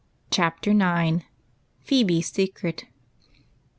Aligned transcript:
CHAPTER 0.31 0.71
IX. 0.71 1.25
PHEBE'S 1.85 2.25
SECRET. 2.29 2.85